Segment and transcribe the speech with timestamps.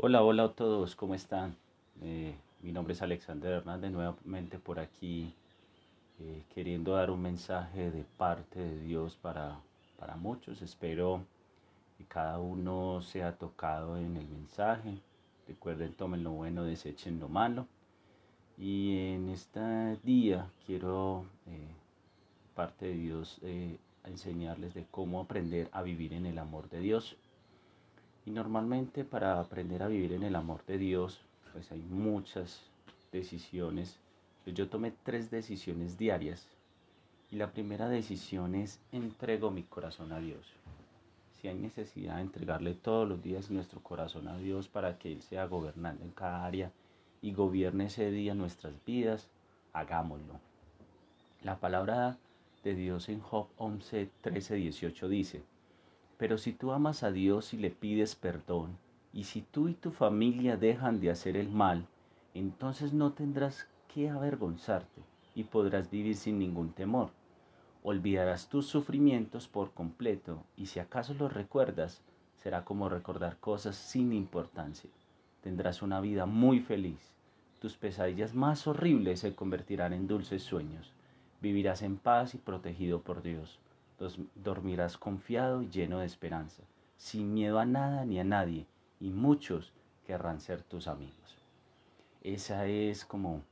[0.00, 1.56] Hola, hola a todos, ¿cómo están?
[2.02, 5.34] Eh, mi nombre es Alexander Hernández, nuevamente por aquí
[6.20, 9.58] eh, queriendo dar un mensaje de parte de Dios para,
[9.98, 10.62] para muchos.
[10.62, 11.24] Espero
[11.96, 15.00] que cada uno sea tocado en el mensaje.
[15.48, 17.66] Recuerden, tomen lo bueno, desechen lo malo.
[18.56, 21.74] Y en este día quiero, eh,
[22.54, 23.40] parte de Dios,
[24.04, 27.16] enseñarles de cómo aprender a vivir en el amor de Dios.
[28.28, 31.18] Y normalmente para aprender a vivir en el amor de Dios,
[31.50, 32.60] pues hay muchas
[33.10, 33.96] decisiones.
[34.44, 36.46] Pues yo tomé tres decisiones diarias.
[37.30, 40.52] Y la primera decisión es entrego mi corazón a Dios.
[41.40, 45.22] Si hay necesidad de entregarle todos los días nuestro corazón a Dios para que Él
[45.22, 46.70] sea gobernando en cada área
[47.22, 49.26] y gobierne ese día nuestras vidas,
[49.72, 50.34] hagámoslo.
[51.42, 52.18] La palabra
[52.62, 55.42] de Dios en Job 11, 13, 18 dice,
[56.18, 58.76] pero si tú amas a Dios y le pides perdón,
[59.12, 61.86] y si tú y tu familia dejan de hacer el mal,
[62.34, 65.00] entonces no tendrás que avergonzarte
[65.34, 67.10] y podrás vivir sin ningún temor.
[67.84, 72.02] Olvidarás tus sufrimientos por completo y si acaso los recuerdas,
[72.36, 74.90] será como recordar cosas sin importancia.
[75.40, 77.14] Tendrás una vida muy feliz.
[77.60, 80.92] Tus pesadillas más horribles se convertirán en dulces sueños.
[81.40, 83.60] Vivirás en paz y protegido por Dios
[84.34, 86.62] dormirás confiado y lleno de esperanza,
[86.96, 88.66] sin miedo a nada ni a nadie,
[89.00, 89.72] y muchos
[90.06, 91.36] querrán ser tus amigos.
[92.22, 93.42] Esa es como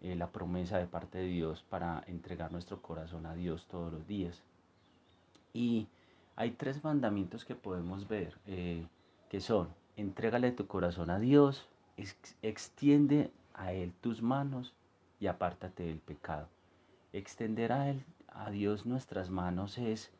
[0.00, 4.06] eh, la promesa de parte de Dios para entregar nuestro corazón a Dios todos los
[4.06, 4.42] días.
[5.52, 5.86] Y
[6.36, 8.86] hay tres mandamientos que podemos ver, eh,
[9.28, 11.68] que son, entrégale tu corazón a Dios,
[12.42, 14.74] extiende a Él tus manos
[15.20, 16.48] y apártate del pecado.
[17.12, 20.10] Extender a Él a Dios nuestras manos es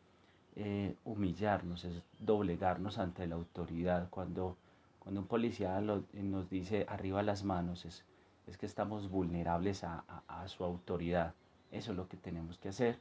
[0.57, 4.09] eh, humillarnos, es doblegarnos ante la autoridad.
[4.11, 4.56] Cuando,
[5.01, 8.05] cuando un policía nos dice arriba las manos, es,
[8.47, 10.05] es que estamos vulnerables a,
[10.47, 11.34] su autoridad.
[11.73, 12.99] Eso es lo que tenemos que hacer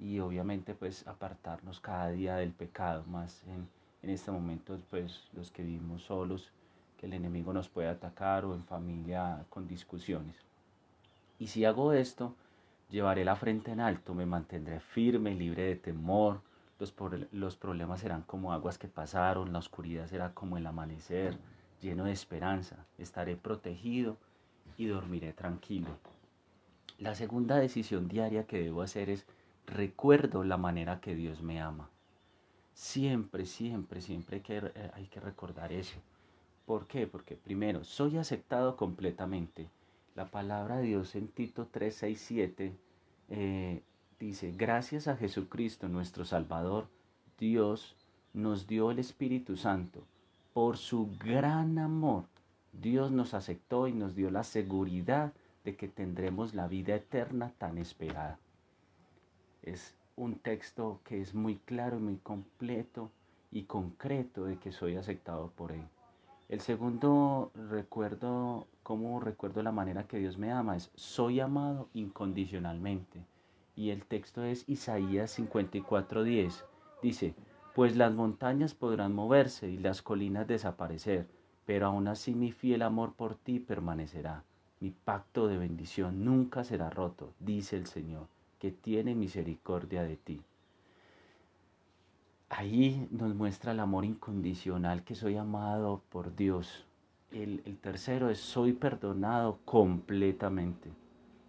[0.00, 3.68] y obviamente pues apartarnos cada día del pecado, más en,
[4.02, 6.50] en este momento pues los que vivimos solos,
[6.98, 10.36] que el enemigo nos puede atacar o en familia con discusiones.
[11.38, 12.34] Y si hago esto,
[12.90, 16.40] Llevaré la frente en alto, me mantendré firme, libre de temor.
[16.78, 16.94] Los,
[17.32, 21.36] los problemas serán como aguas que pasaron, la oscuridad será como el amanecer,
[21.80, 22.86] lleno de esperanza.
[22.96, 24.16] Estaré protegido
[24.76, 25.88] y dormiré tranquilo.
[26.98, 29.26] La segunda decisión diaria que debo hacer es
[29.66, 31.90] recuerdo la manera que Dios me ama.
[32.74, 35.98] Siempre, siempre, siempre que, hay que recordar eso.
[36.64, 37.06] ¿Por qué?
[37.06, 39.68] Porque primero, soy aceptado completamente.
[40.18, 43.70] La palabra de Dios en Tito 3, 6, 7
[44.18, 46.88] dice, gracias a Jesucristo nuestro Salvador,
[47.38, 47.94] Dios
[48.32, 50.02] nos dio el Espíritu Santo.
[50.52, 52.24] Por su gran amor,
[52.72, 57.78] Dios nos aceptó y nos dio la seguridad de que tendremos la vida eterna tan
[57.78, 58.40] esperada.
[59.62, 63.12] Es un texto que es muy claro, muy completo
[63.52, 65.84] y concreto de que soy aceptado por Él.
[66.48, 73.26] El segundo recuerdo, cómo recuerdo la manera que Dios me ama, es soy amado incondicionalmente.
[73.76, 76.64] Y el texto es Isaías 54:10.
[77.02, 77.34] Dice,
[77.74, 81.28] pues las montañas podrán moverse y las colinas desaparecer,
[81.66, 84.42] pero aún así mi fiel amor por ti permanecerá.
[84.80, 88.26] Mi pacto de bendición nunca será roto, dice el Señor,
[88.58, 90.40] que tiene misericordia de ti.
[92.50, 96.86] Ahí nos muestra el amor incondicional que soy amado por Dios.
[97.30, 100.90] El, tercero es soy perdonado completamente.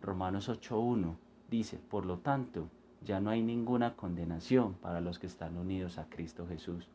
[0.01, 1.15] Romanos 8.1
[1.49, 2.67] dice, por lo tanto,
[3.01, 6.89] ya no hay ninguna condenación para los que están unidos a Cristo Jesús.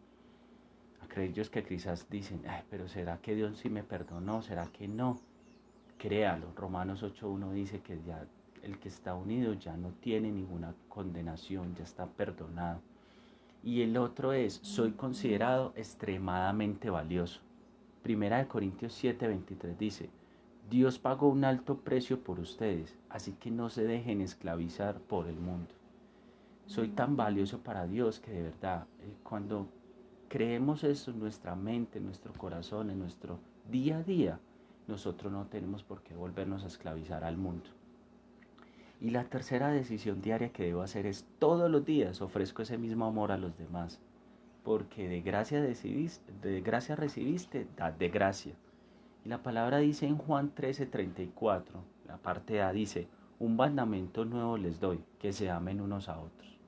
[1.03, 4.43] Aquellos que quizás dicen, pero ¿será que Dios sí me perdonó?
[4.43, 5.19] ¿Será que no?
[5.97, 6.53] Créalo.
[6.55, 8.27] Romanos 8.1 dice que ya
[8.63, 12.83] el que está unido ya no tiene ninguna condenación, ya está perdonado
[13.65, 17.41] y el otro es, soy considerado extremadamente valioso.
[18.03, 20.11] Primera de Corintios 7:23 dice,
[20.69, 25.37] Dios pagó un alto precio por ustedes, así que no se dejen esclavizar por el
[25.37, 25.73] mundo.
[26.67, 29.67] Soy tan valioso para Dios que de verdad, eh, cuando
[30.29, 33.39] creemos eso en nuestra mente, en nuestro corazón, en nuestro
[33.71, 34.41] día a día,
[34.87, 37.71] nosotros no tenemos por qué volvernos a esclavizar al mundo.
[39.05, 43.05] Y la tercera decisión diaria que debo hacer es todos los días ofrezco ese mismo
[43.05, 44.01] amor a los demás.
[44.63, 48.55] Porque de gracia, recibiste, de gracia recibiste, dad de gracia.
[49.23, 53.07] Y la palabra dice en Juan 13:34, la parte A dice,
[53.39, 56.59] un mandamento nuevo les doy, que se amen unos a otros.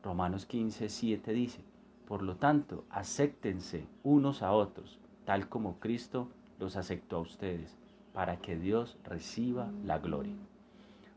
[0.00, 1.64] Romanos 15:7 dice,
[2.06, 6.28] por lo tanto, acéptense unos a otros, tal como Cristo
[6.60, 7.76] los aceptó a ustedes
[8.12, 10.36] para que Dios reciba la gloria.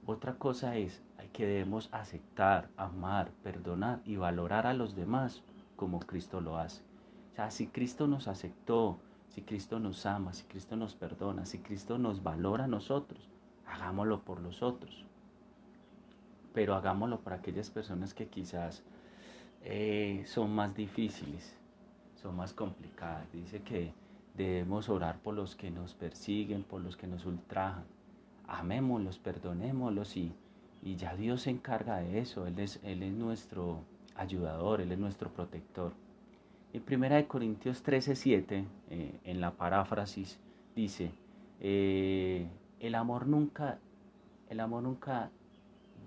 [0.08, 5.44] Otra cosa es que debemos aceptar, amar, perdonar y valorar a los demás
[5.76, 6.82] como Cristo lo hace.
[7.34, 11.60] O sea, si Cristo nos aceptó, si Cristo nos ama, si Cristo nos perdona, si
[11.60, 13.28] Cristo nos valora a nosotros,
[13.68, 15.04] hagámoslo por los otros.
[16.54, 18.84] Pero hagámoslo para aquellas personas que quizás
[19.62, 21.54] eh, son más difíciles,
[22.16, 23.30] son más complicadas.
[23.34, 23.92] Dice que
[24.36, 27.97] debemos orar por los que nos persiguen, por los que nos ultrajan.
[28.48, 30.34] Amémoslos, perdonémoslos y,
[30.82, 32.48] y ya Dios se encarga de eso.
[32.48, 33.82] Él es, Él es nuestro
[34.16, 35.94] ayudador, Él es nuestro protector.
[36.74, 40.40] En 1 Corintios 13, 7, eh, en la paráfrasis,
[40.76, 41.12] dice,
[41.60, 42.48] eh,
[42.80, 43.80] el amor nunca,
[44.50, 45.32] el amor nunca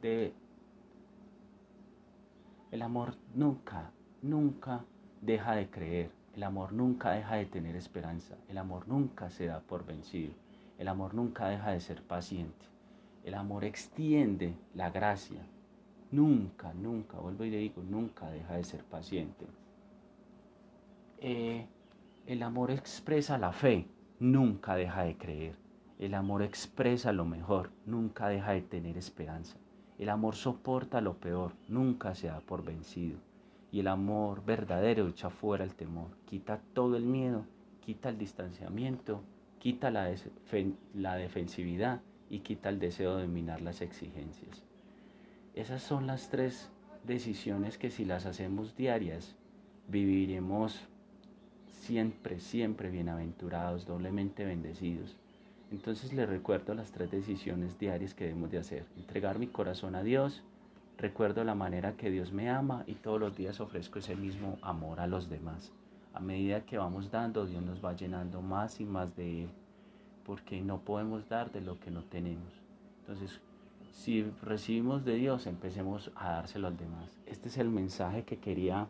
[0.00, 0.32] debe,
[2.70, 3.90] el amor nunca,
[4.22, 4.84] nunca
[5.22, 9.60] deja de creer, el amor nunca deja de tener esperanza, el amor nunca se da
[9.60, 10.34] por vencido,
[10.80, 12.64] el amor nunca deja de ser paciente,
[13.22, 15.42] el amor extiende la gracia,
[16.10, 19.44] nunca, nunca, vuelvo y le digo, nunca deja de ser paciente.
[21.18, 21.66] Eh,
[22.24, 23.88] el amor expresa la fe,
[24.20, 25.54] nunca deja de creer.
[25.98, 29.58] El amor expresa lo mejor, nunca deja de tener esperanza.
[29.98, 33.18] El amor soporta lo peor, nunca se da por vencido.
[33.70, 37.44] Y el amor verdadero echa fuera el temor, quita todo el miedo,
[37.80, 39.20] quita el distanciamiento,
[39.60, 44.64] quita la, defensividad y quita el deseo de dominar las exigencias.
[45.54, 46.70] Esas son las tres
[47.04, 49.36] decisiones que si las hacemos diarias,
[49.88, 50.80] viviremos
[51.68, 55.16] siempre, siempre bienaventurados, doblemente bendecidos.
[55.70, 58.86] Entonces les recuerdo las tres decisiones diarias que debemos de hacer.
[58.96, 60.42] Entregar mi corazón a Dios,
[60.96, 65.00] recuerdo la manera que Dios me ama y todos los días ofrezco ese mismo amor
[65.00, 65.70] a los demás.
[66.12, 69.50] A medida que vamos dando, Dios nos va llenando más y más de Él,
[70.24, 72.52] porque no podemos dar de lo que no tenemos.
[73.00, 73.40] Entonces,
[73.92, 77.18] si recibimos de Dios, empecemos a dárselo al demás.
[77.26, 78.88] Este es el mensaje que quería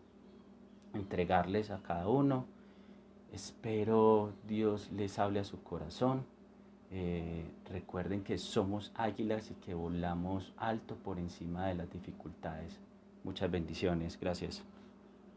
[0.95, 2.47] entregarles a cada uno.
[3.33, 6.25] Espero Dios les hable a su corazón.
[6.91, 12.81] Eh, recuerden que somos águilas y que volamos alto por encima de las dificultades.
[13.23, 14.19] Muchas bendiciones.
[14.21, 14.65] Gracias.